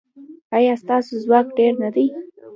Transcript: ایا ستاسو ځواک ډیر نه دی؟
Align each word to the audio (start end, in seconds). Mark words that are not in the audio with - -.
ایا 0.57 0.73
ستاسو 0.81 1.13
ځواک 1.25 1.47
ډیر 1.57 1.73
نه 1.81 1.89
دی؟ 1.95 2.05